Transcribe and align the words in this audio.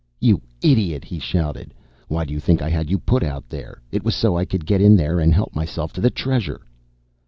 "You 0.19 0.41
idiot," 0.63 1.03
he 1.03 1.19
shouted. 1.19 1.75
"Why 2.07 2.25
do 2.25 2.33
you 2.33 2.39
think 2.39 2.59
I 2.59 2.71
had 2.71 2.89
you 2.89 2.97
put 2.97 3.21
out 3.21 3.43
here? 3.51 3.83
It 3.91 4.03
was 4.03 4.15
so 4.15 4.35
I 4.35 4.45
could 4.45 4.65
get 4.65 4.81
in 4.81 4.95
there 4.95 5.19
and 5.19 5.31
help 5.31 5.53
myself 5.53 5.93
to 5.93 6.01
the 6.01 6.09
Treasure." 6.09 6.61